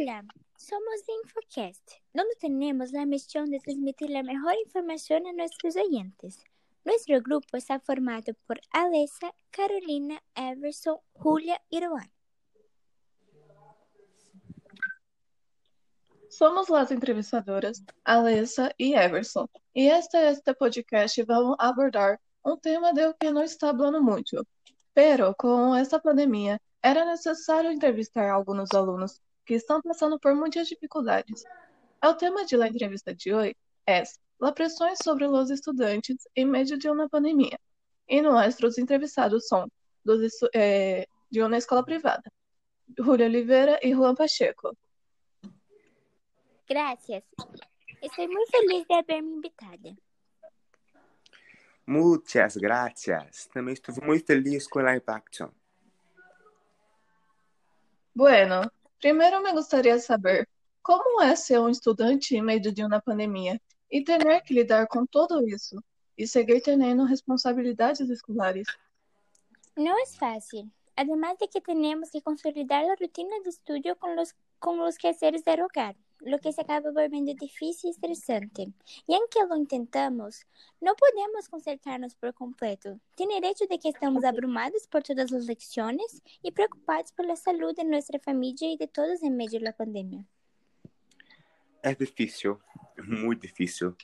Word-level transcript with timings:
Hola, 0.00 0.24
somos 0.56 1.02
Infocast, 1.22 1.92
donde 2.14 2.34
tenemos 2.40 2.90
la 2.90 3.04
misión 3.04 3.50
de 3.50 3.58
transmitir 3.58 4.08
la 4.08 4.22
mejor 4.22 4.54
información 4.64 5.26
a 5.26 5.32
nuestros 5.34 5.76
oyentes. 5.76 6.42
Nuestro 6.86 7.20
grupo 7.20 7.58
está 7.58 7.78
formado 7.80 8.32
por 8.46 8.58
Alessa, 8.70 9.34
Carolina, 9.50 10.22
Everson, 10.34 10.96
Julia 11.12 11.60
y 11.68 11.80
Roan. 11.80 12.10
Somos 16.30 16.70
las 16.70 16.90
entrevistadoras 16.90 17.84
Alessa 18.02 18.72
e 18.78 18.94
Everson, 18.94 19.50
e 19.74 19.88
este 19.88 20.30
este 20.30 20.54
podcast 20.54 21.22
vamos 21.24 21.56
abordar 21.58 22.18
um 22.42 22.56
tema 22.56 22.94
de 22.94 23.12
que 23.20 23.30
não 23.30 23.42
está 23.42 23.76
falando 23.76 24.02
muito. 24.02 24.46
Pero, 24.94 25.34
com 25.34 25.76
esta 25.76 26.00
pandemia, 26.00 26.58
era 26.82 27.04
necessário 27.04 27.70
entrevistar 27.70 28.30
alguns 28.30 28.72
alunos 28.72 29.20
que 29.44 29.54
estão 29.54 29.80
passando 29.82 30.18
por 30.18 30.34
muitas 30.34 30.68
dificuldades. 30.68 31.44
O 32.02 32.14
tema 32.14 32.44
de 32.44 32.56
la 32.56 32.68
entrevista 32.68 33.14
de 33.14 33.32
hoje 33.32 33.56
é 33.86 34.02
las 34.40 34.52
pressões 34.54 34.98
sobre 35.02 35.26
os 35.26 35.50
estudantes 35.50 36.16
em 36.34 36.46
meio 36.46 36.78
de 36.78 36.88
uma 36.88 37.08
pandemia. 37.08 37.58
E 38.08 38.22
nossos 38.22 38.78
entrevistados 38.78 39.46
são 39.46 39.70
dos, 40.04 40.32
eh, 40.54 41.06
de 41.30 41.42
uma 41.42 41.56
escola 41.56 41.84
privada, 41.84 42.30
Júlia 42.98 43.26
Oliveira 43.26 43.78
e 43.82 43.92
Juan 43.92 44.14
Pacheco. 44.14 44.76
Gracias. 46.68 47.24
Estou 48.02 48.26
muito 48.28 48.50
feliz 48.50 48.86
de 48.86 48.94
haberme 48.94 49.36
invitada. 49.36 49.94
Muchas 51.86 52.56
gracias. 52.56 53.46
Também 53.46 53.74
estou 53.74 53.94
muito 54.02 54.24
feliz 54.24 54.66
com 54.66 54.78
a 54.78 54.96
Impacto. 54.96 55.52
Bueno, 58.14 58.70
primeiro 59.00 59.42
me 59.42 59.52
gostaria 59.52 59.96
de 59.96 60.02
saber 60.02 60.48
como 60.82 61.22
é 61.22 61.34
ser 61.34 61.58
um 61.60 61.68
estudante 61.68 62.36
em 62.36 62.42
meio 62.42 62.60
de 62.60 62.84
uma 62.84 63.00
pandemia 63.00 63.60
e 63.90 64.02
ter 64.04 64.42
que 64.42 64.54
lidar 64.54 64.86
com 64.86 65.04
tudo 65.06 65.46
isso 65.48 65.82
e 66.16 66.26
seguir 66.26 66.60
tendo 66.60 67.04
responsabilidades 67.04 68.08
escolares. 68.08 68.66
Não 69.76 70.00
é 70.00 70.06
fácil. 70.06 70.70
Además 70.96 71.38
de 71.38 71.48
que 71.48 71.60
temos 71.60 72.10
que 72.10 72.20
consolidar 72.20 72.84
a 72.84 72.94
rotina 73.00 73.40
de 73.42 73.48
estudo 73.48 73.96
com 73.96 74.20
os, 74.20 74.34
com 74.58 74.86
os 74.86 74.96
quehaceres 74.96 75.42
del 75.42 75.64
hogar. 75.64 75.96
Lo 76.20 76.38
que 76.38 76.52
se 76.52 76.60
acaba 76.60 76.90
volviendo 76.90 77.32
difícil 77.34 77.88
y 77.88 77.90
estresante. 77.90 78.72
Y 79.06 79.14
aunque 79.14 79.40
lo 79.48 79.56
intentamos, 79.56 80.46
no 80.80 80.94
podemos 80.94 81.48
concentrarnos 81.48 82.14
por 82.14 82.34
completo. 82.34 82.98
Tiene 83.14 83.38
el 83.38 83.44
hecho 83.44 83.66
de 83.66 83.78
que 83.78 83.88
estamos 83.88 84.24
abrumados 84.24 84.86
por 84.86 85.02
todas 85.02 85.30
las 85.30 85.46
lecciones 85.46 86.22
y 86.42 86.50
preocupados 86.52 87.12
por 87.12 87.26
la 87.26 87.36
salud 87.36 87.74
de 87.74 87.84
nuestra 87.84 88.18
familia 88.18 88.72
y 88.72 88.76
de 88.76 88.88
todos 88.88 89.22
en 89.22 89.36
medio 89.36 89.58
de 89.58 89.64
la 89.64 89.72
pandemia. 89.72 90.24
É 91.82 91.94
difícil, 91.94 92.60
muito 92.98 93.40
difícil. 93.40 93.96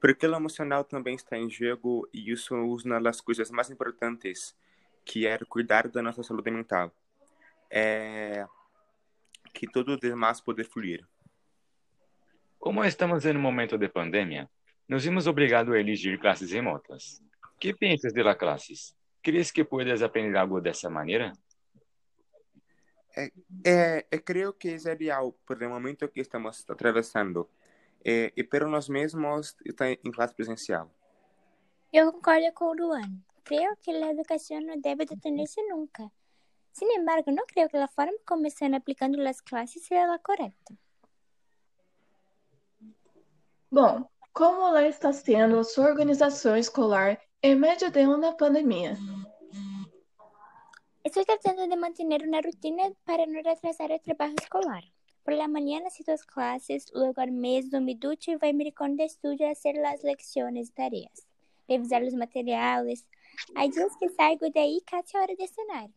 Porque 0.00 0.26
o 0.26 0.34
emocional 0.34 0.82
também 0.82 1.14
está 1.14 1.36
em 1.36 1.48
jogo 1.50 2.08
e 2.12 2.32
isso 2.32 2.54
é 2.54 2.60
uma 2.60 3.00
das 3.00 3.20
coisas 3.20 3.50
mais 3.50 3.70
importantes, 3.70 4.56
que 5.04 5.26
é 5.26 5.38
cuidar 5.46 5.88
da 5.88 6.02
nossa 6.02 6.22
saúde 6.22 6.50
mental. 6.50 6.90
É 7.70 8.46
que 9.52 9.66
todo 9.66 9.92
o 9.92 10.00
demais 10.00 10.40
poder 10.40 10.64
fluir. 10.64 11.06
Como 12.62 12.84
estamos 12.84 13.26
em 13.26 13.36
um 13.36 13.40
momento 13.40 13.76
de 13.76 13.88
pandemia, 13.88 14.48
nos 14.86 15.02
vimos 15.02 15.26
obrigados 15.26 15.74
a 15.74 15.80
elegir 15.80 16.16
classes 16.20 16.52
remotas. 16.52 17.20
Que 17.58 17.74
pensas 17.74 18.12
de 18.12 18.22
las 18.22 18.36
classes? 18.36 18.94
¿Crees 19.20 19.50
que 19.50 19.64
puedes 19.64 20.00
aprender 20.00 20.36
algo 20.36 20.60
dessa 20.60 20.88
maneira? 20.88 21.32
É, 23.16 23.32
é, 23.66 24.06
eu 24.12 24.22
creio 24.22 24.52
que 24.52 24.68
é 24.68 24.92
ideal 24.92 25.34
por 25.44 25.60
o 25.60 25.68
momento 25.68 26.08
que 26.08 26.20
estamos 26.20 26.64
atravessando. 26.70 27.50
É, 28.04 28.32
e 28.36 28.44
pero 28.44 28.68
nós 28.68 28.88
mesmos 28.88 29.56
está 29.66 29.90
em 29.90 30.12
classe 30.12 30.32
presencial. 30.32 30.88
Eu 31.92 32.12
concordo 32.12 32.52
com 32.54 32.66
o 32.66 32.74
Luan. 32.74 33.10
Creio 33.42 33.76
que 33.82 33.90
a 33.90 34.12
educação 34.12 34.60
não 34.60 34.80
deve 34.80 35.04
detener-se 35.04 35.60
nunca. 35.66 36.08
Sin 36.72 36.86
embargo, 36.92 37.32
não 37.32 37.44
creio 37.44 37.68
que 37.68 37.76
a 37.76 37.88
forma 37.88 38.16
como 38.24 38.46
estão 38.46 38.72
aplicando 38.72 39.20
as 39.26 39.40
classes 39.40 39.84
seja 39.84 40.14
a 40.14 40.18
correta. 40.20 40.78
Bom, 43.72 44.06
como 44.34 44.70
lá 44.70 44.86
está 44.86 45.14
sendo 45.14 45.64
sua 45.64 45.86
organização 45.86 46.58
escolar 46.58 47.18
em 47.42 47.54
meio 47.54 47.90
de 47.90 48.06
uma 48.06 48.36
pandemia? 48.36 48.98
Estou 51.02 51.24
tratando 51.24 51.66
de 51.66 51.74
manter 51.76 52.04
uma 52.04 52.42
rotina 52.42 52.92
para 53.06 53.26
não 53.26 53.42
retrasar 53.42 53.90
o 53.90 53.98
trabalho 53.98 54.34
escolar. 54.38 54.82
Por 55.24 55.32
la 55.32 55.48
mañana 55.48 55.86
assisto 55.86 56.12
as 56.12 56.22
classes, 56.22 56.84
luego 56.92 57.18
al 57.22 57.32
mes 57.32 57.70
me 57.72 57.94
ducho 57.94 58.32
y 58.32 58.36
voy 58.36 58.50
a 58.50 58.52
mi 58.52 58.70
de 58.94 59.04
estudio 59.04 59.48
a 59.48 59.52
hacer 59.52 59.76
las 59.76 60.02
lecciones 60.02 60.68
y 60.68 60.72
tareas, 60.72 61.26
revisar 61.66 62.02
os 62.02 62.12
materiais. 62.12 63.06
Há 63.54 63.68
dias 63.68 63.96
que 63.98 64.10
saio 64.10 64.52
daí 64.54 64.82
casi 64.82 65.16
a 65.16 65.22
hora 65.22 65.34
de 65.34 65.48
cenar. 65.48 65.88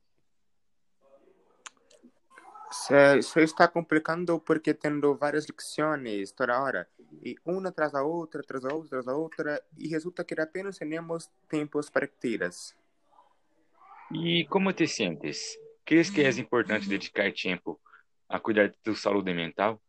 Se, 2.75 3.21
se 3.21 3.41
está 3.41 3.67
complicando 3.69 4.39
porque 4.39 4.73
tendo 4.73 5.15
várias 5.15 5.45
lições 5.45 6.31
toda 6.33 6.61
hora 6.61 6.87
e 7.23 7.35
uma 7.45 7.69
atrás 7.69 7.93
da 7.93 8.03
outra, 8.03 8.41
atrás 8.41 8.63
da 8.63 8.73
outra, 8.73 8.99
atrás 8.99 9.05
da 9.05 9.15
outra 9.15 9.63
e 9.77 9.87
resulta 9.87 10.25
que 10.25 10.39
apenas 10.39 10.77
temos 10.77 11.31
tempos 11.47 11.89
para 11.89 12.05
tiras. 12.05 12.75
E 14.11 14.45
como 14.47 14.73
te 14.73 14.87
sentes? 14.87 15.57
Crees 15.85 16.09
que 16.09 16.21
é 16.21 16.29
importante 16.31 16.89
dedicar 16.89 17.31
tempo 17.33 17.79
a 18.27 18.39
cuidar 18.39 18.69
de 18.69 18.77
tua 18.83 18.95
saúde 18.95 19.33
mental? 19.33 19.81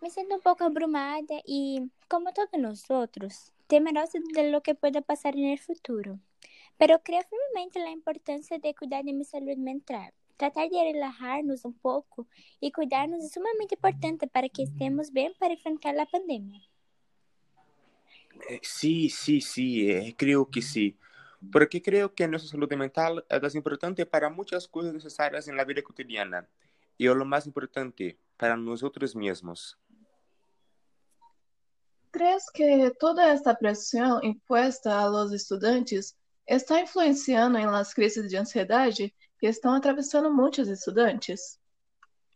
Me 0.00 0.08
sinto 0.10 0.36
um 0.36 0.40
pouco 0.40 0.62
abrumada 0.62 1.42
e, 1.46 1.90
como 2.08 2.32
todos 2.32 2.60
nós 2.60 2.88
outros, 2.88 3.52
temerosa 3.66 4.20
de 4.20 4.50
lo 4.50 4.60
que 4.62 4.74
pueda 4.74 5.02
passar 5.02 5.34
no 5.34 5.56
futuro. 5.58 6.20
Pero 6.78 7.00
creio 7.00 7.24
firmemente 7.24 7.78
na 7.80 7.90
importância 7.90 8.58
de 8.58 8.74
cuidar 8.74 9.02
de 9.02 9.12
minha 9.12 9.24
saúde 9.24 9.56
mental 9.56 10.12
Tratar 10.36 10.68
de 10.68 10.76
relajar-nos 10.76 11.64
um 11.64 11.72
pouco 11.72 12.26
e 12.60 12.70
cuidar-nos 12.70 13.24
é 13.24 13.28
sumamente 13.28 13.74
importante 13.74 14.26
para 14.26 14.48
que 14.48 14.62
estemos 14.62 15.08
bem 15.08 15.32
para 15.34 15.52
enfrentar 15.52 15.96
a 15.96 16.06
pandemia. 16.06 16.60
Sim, 18.62 19.08
sim, 19.08 19.40
sim, 19.40 20.12
creio 20.16 20.44
que 20.44 20.60
sim. 20.60 20.96
Porque 21.52 21.80
creio 21.80 22.08
que 22.08 22.24
a 22.24 22.28
nossa 22.28 22.46
saúde 22.46 22.76
mental 22.76 23.22
é 23.28 23.38
das 23.38 23.54
importante 23.54 24.04
para 24.04 24.28
muitas 24.28 24.66
coisas 24.66 24.92
necessárias 24.92 25.46
na 25.46 25.64
vida 25.64 25.82
cotidiana. 25.82 26.48
E 26.98 27.06
é 27.06 27.12
o 27.12 27.24
mais 27.24 27.46
importante 27.46 28.18
para 28.36 28.56
nós 28.56 28.82
outros 28.82 29.14
mesmos. 29.14 29.76
¿Crees 32.10 32.48
que 32.50 32.90
toda 32.98 33.26
esta 33.26 33.54
pressão 33.54 34.20
imposta 34.22 34.96
a 34.96 35.06
los 35.06 35.32
estudantes 35.32 36.16
está 36.46 36.80
influenciando 36.80 37.58
em 37.58 37.66
las 37.66 37.92
crises 37.92 38.30
de 38.30 38.36
ansiedade 38.36 39.12
que 39.44 39.48
estão 39.50 39.74
atravessando 39.74 40.32
muitos 40.32 40.68
estudantes? 40.68 41.60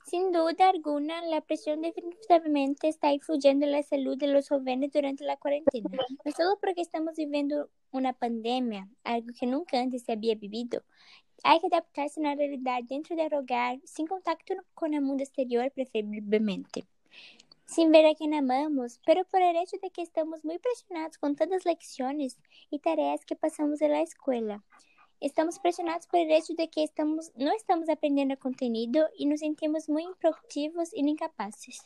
Sin 0.05 0.31
duda 0.31 0.69
alguna, 0.69 1.23
la 1.23 1.41
presión 1.41 1.81
definitivamente 1.81 2.87
está 2.87 3.11
influyendo 3.15 3.65
en 3.65 3.73
la 3.73 3.83
salud 3.83 4.19
de 4.19 4.27
los 4.27 4.47
jóvenes 4.51 4.93
durante 4.93 5.25
la 5.25 5.39
cuarentena. 5.39 5.89
No 6.23 6.33
solo 6.33 6.59
porque 6.61 6.83
estamos 6.83 7.15
viviendo 7.17 7.71
una 7.93 8.13
pandemia, 8.13 8.87
algo 9.05 9.29
que 9.41 9.47
nunca 9.47 9.81
antes 9.81 10.03
se 10.03 10.13
había 10.13 10.35
vivido. 10.35 10.83
Hay 11.45 11.61
que 11.61 11.69
adaptarse 11.69 12.21
a 12.21 12.25
una 12.25 12.35
realidad 12.35 12.81
dentro 12.87 13.17
del 13.17 13.33
hogar, 13.33 13.81
sin 13.85 14.07
contacto 14.07 14.53
con 14.75 14.93
el 14.93 15.01
mundo 15.01 15.23
exterior, 15.23 15.71
preferiblemente. 15.71 16.85
Sin 17.65 17.91
ver 17.91 18.05
a 18.05 18.15
quien 18.15 18.35
amamos, 18.35 19.01
pero 19.07 19.25
por 19.25 19.41
hecho 19.41 19.79
de 19.81 19.91
que 19.91 20.03
estamos 20.03 20.45
muy 20.45 20.59
presionados 20.59 21.17
con 21.17 21.37
todas 21.37 21.53
las 21.53 21.65
lecciones 21.65 22.37
y 22.69 22.81
tareas 22.81 23.25
que 23.25 23.35
pasamos 23.35 23.81
en 23.81 23.93
la 23.93 24.03
escuela. 24.03 24.63
Estamos 25.21 25.59
pressionados 25.59 26.07
por 26.07 26.21
el 26.21 26.31
hecho 26.31 26.55
de 26.55 26.69
que 26.69 26.85
estamos, 26.85 27.33
não 27.37 27.53
estamos 27.57 27.89
aprendendo 27.89 28.37
conteúdo 28.37 29.05
e 29.19 29.27
nos 29.27 29.41
sentimos 29.41 29.89
muito 29.89 30.13
improdutivos 30.13 30.93
e 30.93 31.01
incapazes. 31.01 31.85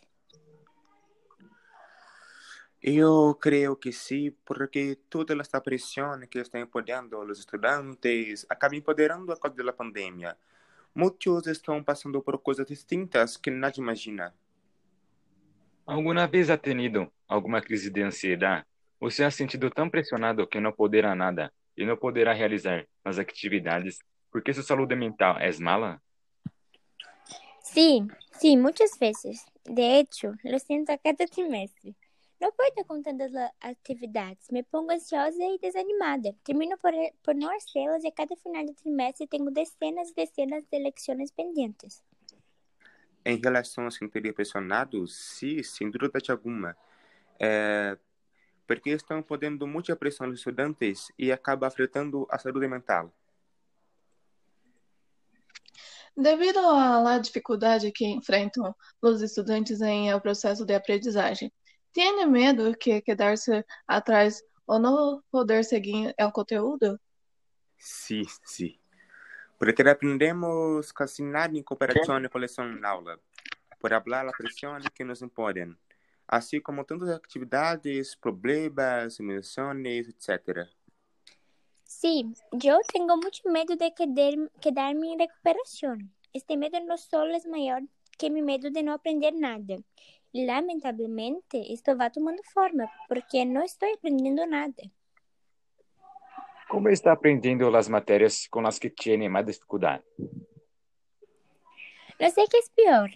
Eu 2.83 3.35
creio 3.41 3.75
que 3.75 3.91
sim, 3.91 4.33
porque 4.45 4.99
toda 5.09 5.35
esta 5.41 5.63
pressão 5.63 6.21
que 6.29 6.41
está 6.41 6.59
empoderando 6.59 7.19
os 7.21 7.39
estudantes 7.39 8.45
acaba 8.51 8.77
empoderando 8.77 9.33
a 9.33 9.37
causa 9.39 9.65
da 9.65 9.73
pandemia. 9.73 10.37
Muitos 10.95 11.47
estão 11.47 11.83
passando 11.83 12.21
por 12.21 12.39
coisas 12.39 12.67
distintas 12.67 13.39
que 13.39 13.51
nadie 13.51 13.81
imagina. 13.81 14.35
Alguma 15.87 16.27
vez 16.27 16.51
ha 16.51 16.59
tenido 16.59 17.11
alguma 17.27 17.63
crise 17.63 17.89
de 17.89 18.03
ansiedade? 18.03 18.67
Você 19.01 19.25
ha 19.25 19.31
sentido 19.31 19.71
tão 19.71 19.89
pressionado 19.89 20.47
que 20.47 20.61
não 20.61 20.73
poderá 20.73 21.15
nada? 21.15 21.51
E 21.77 21.85
não 21.85 21.97
poderá 21.97 22.33
realizar 22.33 22.87
as 23.05 23.19
atividades 23.19 23.99
porque 24.31 24.55
sua 24.55 24.63
saúde 24.63 24.97
mental 24.97 25.37
é 25.39 25.51
mala? 25.59 26.01
Sim, 27.61 28.09
sim, 28.33 28.57
muitas 28.57 28.97
vezes. 28.99 29.45
De 29.65 29.83
hecho, 29.83 30.35
lo 30.45 30.59
sinto 30.59 30.91
a 30.91 30.99
cada 30.99 31.27
trimestre. 31.27 31.95
Não 32.41 32.51
puedo 32.51 32.85
com 32.87 33.01
tantas 33.01 33.31
atividades, 33.61 34.49
me 34.51 34.65
pongo 34.65 34.91
ansiosa 34.91 35.45
e 35.45 35.59
desanimada. 35.59 36.35
Termino 36.43 36.77
por, 36.79 36.93
por 37.23 37.35
não 37.37 37.55
hacê-las 37.55 38.03
e 38.03 38.09
a 38.09 38.13
cada 38.13 38.35
final 38.37 38.65
de 38.65 38.75
trimestre 38.75 39.29
tenho 39.29 39.49
dezenas 39.51 40.11
e 40.11 40.15
dezenas 40.15 40.65
de 40.65 40.79
leções 40.79 41.31
pendentes. 41.31 42.03
Em 43.25 43.37
relação 43.37 43.87
a 43.87 43.91
se 43.93 43.99
sentir 43.99 44.35
pressionado, 44.35 45.07
sim, 45.07 45.63
sem 45.63 45.89
dúvida 45.89 46.19
alguma. 46.31 46.77
É, 47.39 47.97
porque 48.67 48.91
estão 48.91 49.23
podendo 49.23 49.67
muita 49.67 49.97
pressão 49.97 50.27
nos 50.27 50.39
estudantes 50.39 51.13
e 51.19 51.33
acaba 51.33 51.67
afetando 51.67 52.27
a 52.31 52.39
saúde 52.39 52.69
mental. 52.69 53.13
Devido 56.17 56.59
à 56.59 57.19
dificuldade 57.19 57.91
que 57.91 58.05
enfrentam 58.05 58.75
os 59.01 59.23
estudantes 59.23 59.81
em 59.81 60.11
el 60.11 60.21
processo 60.21 60.65
de 60.67 60.75
aprendizagem, 60.75 61.51
tem 61.93 62.27
medo 62.27 62.77
que 62.77 63.01
quedar-se 63.01 63.65
atrás 63.87 64.43
ou 64.67 64.79
não 64.79 65.23
poder 65.31 65.65
seguir 65.65 66.15
o 66.21 66.31
conteúdo? 66.31 67.01
Sim, 67.79 68.23
sim. 68.45 68.79
Porque 69.59 69.83
aprendemos 69.83 70.93
casi 70.93 71.23
nada 71.23 71.57
em 71.57 71.63
cooperação 71.63 72.19
e 72.23 72.29
coleção 72.29 72.67
na 72.67 72.91
aula, 72.91 73.19
por 73.81 73.91
falar 73.91 74.29
a 74.29 74.33
pressão 74.33 74.79
que 74.95 75.05
nos 75.05 75.23
impõem, 75.23 75.77
assim 76.33 76.63
como 76.63 76.83
tantas 76.83 77.11
atividades, 77.11 78.15
problemas, 78.15 79.21
emoções, 79.21 80.09
etc. 80.09 80.67
Sí, 81.85 82.25
yo 82.53 82.79
tengo 82.91 83.19
mucho 83.19 83.43
miedo 83.51 83.77
de 83.77 83.93
quedar, 83.93 84.51
quedarme 84.59 85.13
en 85.13 85.19
recuperación. 85.19 86.11
Este 86.33 86.57
miedo 86.57 86.81
no 86.81 86.97
solo 86.97 87.37
es 87.37 87.47
mayor 87.47 87.83
que 88.17 88.31
mi 88.31 88.41
miedo 88.41 88.71
de 88.71 88.83
no 88.83 88.95
aprender 88.95 89.35
nada. 89.35 89.77
Lamentablemente, 90.33 91.71
esto 91.71 91.95
va 91.99 92.09
tomando 92.09 92.43
forma, 92.45 92.91
porque 93.09 93.45
no 93.45 93.63
estoy 93.63 93.91
aprendiendo 93.93 94.47
nada. 94.47 94.73
¿Cómo 96.67 96.89
está 96.89 97.13
aprendiendo 97.13 97.71
las 97.71 97.91
materias 97.91 98.49
con 98.49 98.65
las 98.65 98.81
que 98.81 98.89
tiene 98.89 99.29
más 99.29 99.45
dificultad? 99.45 100.01
No 102.19 102.31
sé 102.31 102.45
qué 102.51 102.57
es 102.57 102.71
peor. 102.71 103.11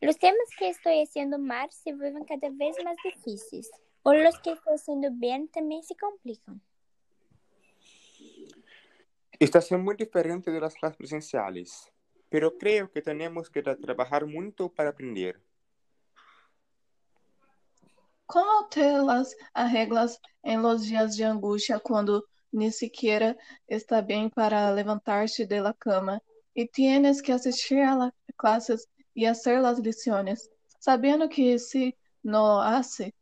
Los 0.00 0.18
temas 0.18 0.48
que 0.58 0.68
estoy 0.68 1.02
haciendo 1.02 1.38
mal 1.38 1.70
se 1.70 1.94
vuelven 1.94 2.24
cada 2.24 2.50
vez 2.50 2.76
más 2.84 2.96
difíciles, 3.02 3.70
o 4.02 4.12
los 4.12 4.38
que 4.40 4.52
estoy 4.52 4.74
haciendo 4.74 5.08
bien 5.10 5.48
también 5.48 5.82
se 5.82 5.96
complican. 5.96 6.60
Está 9.38 9.60
sendo 9.60 9.84
muito 9.84 10.04
diferente 10.04 10.50
das 10.50 10.74
classes 10.74 10.96
presenciais, 10.96 11.92
pero 12.30 12.56
creio 12.56 12.90
que 12.90 13.02
temos 13.02 13.48
que 13.48 13.62
trabalhar 13.62 14.26
muito 14.26 14.68
para 14.68 14.90
aprender. 14.90 15.40
Como 18.26 18.68
te 18.68 18.98
las 18.98 19.36
arreglas 19.54 20.20
em 20.42 20.60
los 20.60 20.82
dias 20.82 21.16
de 21.16 21.24
angústia 21.24 21.78
quando 21.78 22.26
ni 22.52 22.72
siquiera 22.72 23.36
está 23.68 24.02
bem 24.02 24.28
para 24.28 24.72
levantar-te 24.72 25.46
de 25.46 25.60
la 25.60 25.74
cama 25.74 26.20
e 26.54 26.66
tienes 26.66 27.20
que 27.20 27.32
assistir 27.32 27.80
a 27.80 27.94
las 27.94 28.12
clases 28.36 28.88
e 29.16 29.26
hacer 29.26 29.60
las 29.60 29.78
lições, 29.80 30.48
sabendo 30.78 31.28
que 31.28 31.58
se 31.58 31.96
não 32.22 32.60
hace, 32.60 33.12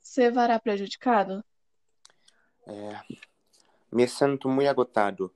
se 0.00 0.30
verá 0.30 0.58
prejudicado? 0.58 1.44
É, 2.66 3.00
me 3.92 4.06
sinto 4.06 4.48
muito 4.48 4.70
agotado 4.70 5.34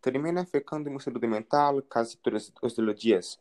termina 0.00 0.44
ficando 0.44 0.88
em 0.88 0.98
saúde 0.98 1.26
mental 1.26 1.82
quase 1.82 2.16
todos 2.16 2.52
os 2.78 2.94
dias. 2.94 3.38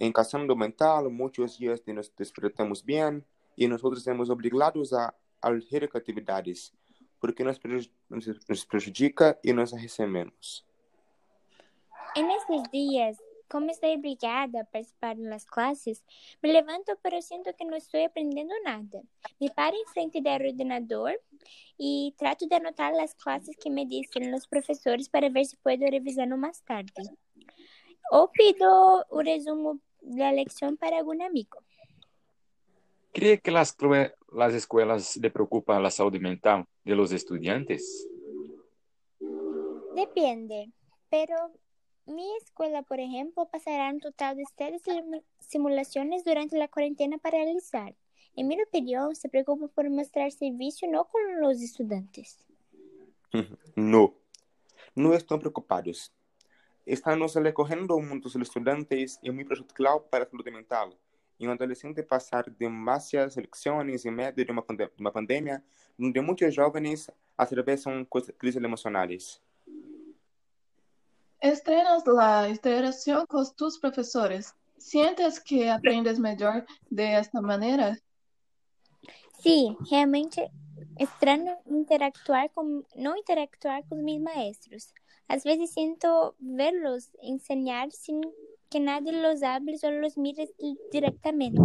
Em 0.00 0.12
saúde 0.24 0.54
mental, 0.54 1.10
muitos 1.10 1.58
dias 1.58 1.82
nos 1.86 2.08
despertamos 2.08 2.80
bem 2.80 3.24
e 3.56 3.66
nós 3.66 3.82
outros 3.82 4.04
somos 4.04 4.30
obrigados 4.30 4.92
a 4.92 5.12
alter 5.42 5.90
atividades, 5.92 6.72
porque 7.20 7.42
nos, 7.42 7.60
nos 8.48 8.64
prejudica 8.64 9.38
e 9.42 9.52
nos 9.52 9.72
recebemos. 9.72 10.64
Nesses 12.16 12.62
dias, 12.72 13.16
como 13.48 13.70
estou 13.70 13.92
obrigada 13.94 14.60
a 14.60 14.64
participar 14.64 15.16
das 15.16 15.44
classes, 15.44 16.04
me 16.42 16.52
levanto, 16.52 16.96
pero 17.02 17.20
sinto 17.22 17.52
que 17.54 17.64
não 17.64 17.76
estou 17.76 18.04
aprendendo 18.04 18.52
nada. 18.62 19.02
Me 19.40 19.50
paro 19.50 19.74
em 19.76 19.86
frente 19.86 20.20
do 20.20 20.28
ordenador 20.28 21.14
e 21.78 22.12
trato 22.16 22.46
de 22.46 22.54
anotar 22.54 22.92
as 23.00 23.14
classes 23.14 23.56
que 23.56 23.70
me 23.70 23.86
dizem 23.86 24.34
os 24.34 24.46
professores 24.46 25.08
para 25.08 25.30
ver 25.30 25.44
se 25.44 25.56
posso 25.56 25.78
revisar 25.78 26.28
mais 26.36 26.60
tarde. 26.60 26.92
Ou 28.12 28.28
pido 28.28 28.64
o 29.10 29.20
resumo 29.20 29.80
da 30.02 30.30
leção 30.30 30.76
para 30.76 30.98
algum 30.98 31.20
amigo. 31.24 31.58
¿Cree 33.12 33.38
que 33.38 33.50
las, 33.50 33.76
las 34.32 34.54
escuelas 34.54 35.16
le 35.16 35.30
preocupa 35.30 35.80
la 35.80 35.90
salud 35.90 36.18
mental 36.20 36.66
de 36.84 36.94
los 36.94 37.10
estudiantes? 37.12 38.06
Depende, 39.94 40.70
pero 41.10 41.34
Mi 42.08 42.24
escuela, 42.36 42.82
por 42.82 43.00
ejemplo, 43.00 43.46
pasará 43.50 43.90
un 43.90 44.00
total 44.00 44.36
de 44.38 44.44
seis 44.56 44.82
simulaciones 45.40 46.24
durante 46.24 46.56
la 46.56 46.66
cuarentena 46.68 47.18
para 47.18 47.36
realizar. 47.36 47.94
En 48.34 48.48
mi 48.48 48.56
opinión, 48.62 49.14
se 49.14 49.28
preocupa 49.28 49.68
por 49.68 49.90
mostrar 49.90 50.32
servicio 50.32 50.90
no 50.90 51.04
con 51.04 51.20
los 51.38 51.60
estudiantes. 51.60 52.38
No, 53.76 54.14
no 54.96 55.12
estão 55.12 55.38
preocupados. 55.38 56.10
Estamos 56.86 57.34
recorrendo 57.34 58.00
muitos 58.00 58.34
estudantes 58.36 59.18
e 59.22 59.30
muito 59.30 59.48
prejudicial 59.48 60.00
para 60.00 60.24
a 60.24 60.26
saúde 60.26 60.50
mental. 60.50 60.94
E 61.38 61.46
um 61.46 61.50
adolescente 61.50 62.02
passar 62.02 62.48
demasiadas 62.48 63.36
lecções 63.36 64.06
em 64.06 64.10
meio 64.10 64.32
de 64.32 64.50
uma, 64.50 64.64
uma 64.98 65.12
pandemia, 65.12 65.62
onde 66.00 66.20
muitos 66.22 66.54
jovens 66.54 67.10
atravessam 67.36 68.06
crises 68.38 68.62
emocionais. 68.64 69.42
Estrenas 71.40 72.04
la 72.06 72.48
interacción 72.48 73.24
con 73.26 73.44
tus 73.54 73.78
profesores. 73.78 74.54
¿Sientes 74.76 75.38
que 75.38 75.70
aprendes 75.70 76.18
mejor 76.18 76.66
de 76.90 77.18
esta 77.18 77.40
manera? 77.40 77.96
Sí, 79.40 79.76
realmente 79.88 80.50
extraño 80.96 81.56
interactuar 81.66 82.50
con, 82.50 82.84
no 82.96 83.16
interactuar 83.16 83.86
con 83.88 84.04
mis 84.04 84.20
maestros. 84.20 84.92
Às 85.28 85.44
vezes 85.44 85.72
siento 85.72 86.34
verlos 86.40 87.10
enseñar 87.22 87.92
sin 87.92 88.20
que 88.68 88.80
nadie 88.80 89.12
los 89.12 89.42
hable 89.44 89.76
o 89.82 89.90
los 89.92 90.18
mire 90.18 90.48
directamente. 90.90 91.60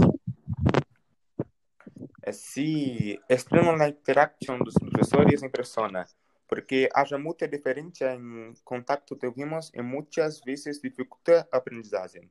Sí, 2.32 3.20
extraño 3.28 3.76
la 3.76 3.90
interacción 3.90 4.60
de 4.60 4.66
los 4.66 4.76
profesores 4.76 5.42
en 5.42 5.52
persona 5.52 6.08
porque 6.54 6.88
haja 6.94 7.18
muita 7.18 7.48
diferença 7.48 8.14
em 8.14 8.54
contato 8.64 9.16
tivemos 9.16 9.72
e 9.74 9.82
muitas 9.82 10.40
vezes 10.40 10.80
dificulta 10.80 11.48
a 11.52 11.58
aprendizagem. 11.58 12.30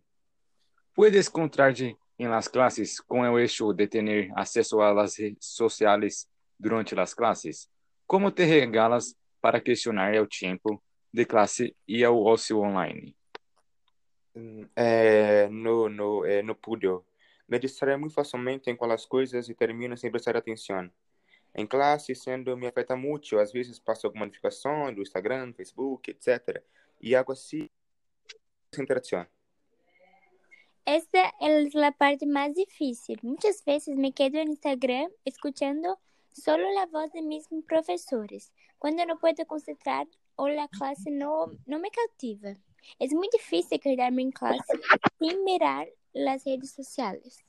Puedes 0.94 1.26
encontrar-te 1.26 1.96
em 2.16 2.28
las 2.28 2.46
classes 2.46 3.00
com 3.00 3.22
o 3.22 3.36
hecho 3.40 3.72
de 3.72 3.88
ter 3.88 4.30
acesso 4.36 4.76
las 4.76 5.18
redes 5.18 5.44
sociais 5.44 6.28
durante 6.56 6.96
as 7.00 7.14
classes? 7.14 7.68
Como 8.06 8.30
te 8.30 8.44
regalas 8.44 9.16
para 9.40 9.60
questionar 9.60 10.14
o 10.22 10.28
tempo 10.28 10.80
de 11.12 11.24
classe 11.24 11.74
e 11.88 12.06
o 12.06 12.22
ócio 12.22 12.60
online? 12.60 13.16
É, 14.76 15.48
no, 15.48 15.88
no, 15.88 16.24
é, 16.24 16.42
no 16.44 16.54
pude. 16.54 16.86
Me 17.48 17.58
distraio 17.58 17.98
muito 17.98 18.14
facilmente 18.14 18.70
em 18.70 18.76
quais 18.76 19.04
coisas 19.04 19.48
e 19.48 19.54
termino 19.54 19.96
sem 19.96 20.12
prestar 20.12 20.36
atenção 20.36 20.88
em 21.54 21.66
classe, 21.66 22.14
sendo 22.14 22.56
me 22.56 22.66
afeta 22.66 22.96
muito. 22.96 23.38
Às 23.38 23.52
vezes 23.52 23.78
passo 23.78 24.06
alguma 24.06 24.26
notificação 24.26 24.92
do 24.92 25.02
Instagram, 25.02 25.52
Facebook, 25.52 26.10
etc. 26.10 26.62
E 27.00 27.14
algo 27.14 27.32
assim, 27.32 27.68
interação. 28.78 29.26
Essa 30.84 31.18
é 31.40 31.86
a 31.86 31.92
parte 31.92 32.26
mais 32.26 32.54
difícil. 32.54 33.16
Muitas 33.22 33.62
vezes 33.64 33.96
me 33.96 34.12
quedo 34.12 34.34
no 34.44 34.52
Instagram 34.52 35.08
escutando 35.24 35.96
só 36.32 36.54
a 36.54 36.86
voz 36.86 37.10
de 37.12 37.20
meus 37.22 37.46
professores. 37.66 38.50
Quando 38.78 39.04
não 39.06 39.16
posso 39.16 39.46
concentrar 39.46 40.06
ou 40.36 40.46
a 40.46 40.68
classe 40.68 41.08
não, 41.10 41.56
não 41.66 41.78
me 41.78 41.90
cativa. 41.90 42.54
É 42.98 43.06
muito 43.08 43.36
difícil 43.36 43.78
quedar-me 43.78 44.24
em 44.24 44.30
classe 44.30 44.72
sem 45.18 45.44
mirar 45.44 45.86
as 46.28 46.44
redes 46.44 46.72
sociais. 46.72 47.44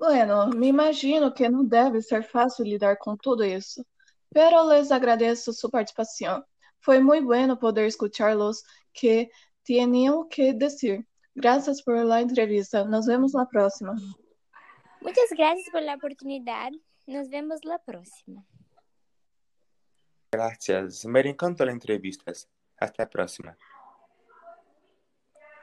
Bueno, 0.00 0.48
me 0.48 0.68
imagino 0.68 1.30
que 1.30 1.46
não 1.46 1.62
deve 1.62 2.00
ser 2.00 2.22
fácil 2.22 2.64
lidar 2.64 2.96
com 2.96 3.18
tudo 3.18 3.44
isso. 3.44 3.84
Pero 4.32 4.62
les 4.66 4.90
agradeço 4.90 5.52
sua 5.52 5.70
participação. 5.70 6.42
Foi 6.80 7.00
muito 7.00 7.26
bueno 7.26 7.58
poder 7.58 7.86
escuchar-los 7.86 8.62
que 8.94 9.28
tinham 9.62 10.26
que 10.26 10.54
dizer. 10.54 11.06
Graças 11.36 11.82
por 11.82 12.02
la 12.02 12.22
entrevista. 12.22 12.82
Nos 12.82 13.04
vemos 13.04 13.34
na 13.34 13.44
próxima. 13.44 13.94
Muitas 15.02 15.28
graças 15.36 15.68
por 15.70 15.82
la 15.82 15.96
oportunidade. 15.96 16.80
Nos 17.06 17.28
vemos 17.28 17.60
la 17.62 17.78
próxima. 17.78 18.42
Gracias. 20.32 21.04
Me 21.04 21.20
encantó 21.28 21.66
la 21.66 21.72
entrevista. 21.72 22.32
Hasta 22.78 23.02
a 23.02 23.06
próxima. 23.06 23.54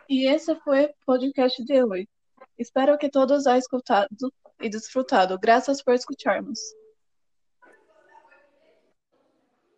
E 0.07 0.27
esse 0.27 0.55
foi 0.57 0.85
o 0.85 0.93
podcast 1.07 1.63
de 1.63 1.83
hoje. 1.83 2.07
Espero 2.57 2.97
que 2.97 3.09
todos 3.09 3.45
hajam 3.45 3.59
escutado 3.59 4.33
e 4.59 4.69
desfrutado. 4.69 5.37
Graças 5.39 5.83
por 5.83 5.93
escutarmos. 5.93 6.59